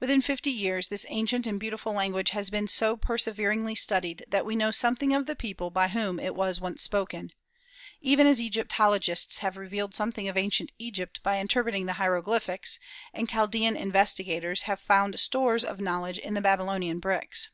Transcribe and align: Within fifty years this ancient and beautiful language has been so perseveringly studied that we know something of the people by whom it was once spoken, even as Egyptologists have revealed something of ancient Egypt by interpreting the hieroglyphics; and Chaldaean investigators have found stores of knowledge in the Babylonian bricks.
Within 0.00 0.20
fifty 0.20 0.50
years 0.50 0.88
this 0.88 1.06
ancient 1.10 1.46
and 1.46 1.60
beautiful 1.60 1.92
language 1.92 2.30
has 2.30 2.50
been 2.50 2.66
so 2.66 2.96
perseveringly 2.96 3.76
studied 3.76 4.24
that 4.26 4.44
we 4.44 4.56
know 4.56 4.72
something 4.72 5.14
of 5.14 5.26
the 5.26 5.36
people 5.36 5.70
by 5.70 5.86
whom 5.86 6.18
it 6.18 6.34
was 6.34 6.60
once 6.60 6.82
spoken, 6.82 7.30
even 8.00 8.26
as 8.26 8.40
Egyptologists 8.42 9.38
have 9.38 9.56
revealed 9.56 9.94
something 9.94 10.26
of 10.28 10.36
ancient 10.36 10.72
Egypt 10.78 11.22
by 11.22 11.36
interpreting 11.38 11.86
the 11.86 11.92
hieroglyphics; 12.02 12.80
and 13.14 13.28
Chaldaean 13.28 13.76
investigators 13.76 14.62
have 14.62 14.80
found 14.80 15.20
stores 15.20 15.62
of 15.64 15.78
knowledge 15.80 16.18
in 16.18 16.34
the 16.34 16.40
Babylonian 16.40 16.98
bricks. 16.98 17.50